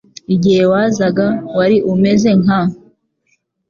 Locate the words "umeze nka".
1.93-2.59